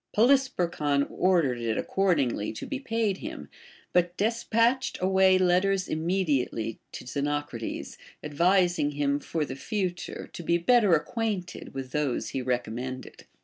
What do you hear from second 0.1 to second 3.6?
Poly sperchon ordered it accordingly to be paid him,